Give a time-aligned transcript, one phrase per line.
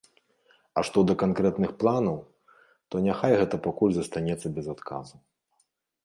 [0.79, 2.15] А што да канкрэтных планаў,
[2.95, 5.15] то няхай гэта пакуль застанецца без адказу.